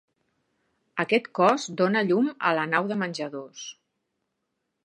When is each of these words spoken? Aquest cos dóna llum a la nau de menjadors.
Aquest 1.03 1.29
cos 1.41 1.67
dóna 1.83 2.03
llum 2.07 2.31
a 2.53 2.57
la 2.61 2.67
nau 2.75 2.91
de 2.93 3.01
menjadors. 3.05 3.71